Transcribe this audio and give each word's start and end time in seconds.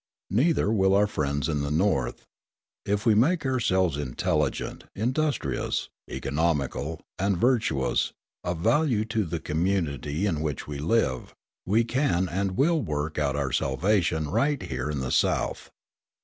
Neither 0.31 0.71
will 0.71 0.95
our 0.95 1.05
friends 1.05 1.47
in 1.47 1.61
the 1.61 1.69
North. 1.69 2.25
If 2.87 3.05
we 3.05 3.13
make 3.13 3.45
ourselves 3.45 3.97
intelligent, 3.97 4.85
industrious, 4.95 5.89
economical, 6.09 7.01
and 7.19 7.37
virtuous, 7.37 8.11
of 8.43 8.57
value 8.57 9.05
to 9.05 9.23
the 9.23 9.39
community 9.39 10.25
in 10.25 10.41
which 10.41 10.67
we 10.67 10.79
live, 10.79 11.35
we 11.67 11.83
can 11.83 12.27
and 12.27 12.57
will 12.57 12.81
work 12.81 13.19
out 13.19 13.35
our 13.35 13.51
salvation 13.51 14.31
right 14.31 14.59
here 14.63 14.89
in 14.89 15.01
the 15.01 15.11
South. 15.11 15.69